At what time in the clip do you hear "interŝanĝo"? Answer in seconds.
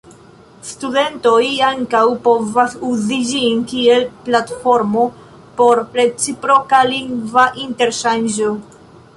7.67-8.51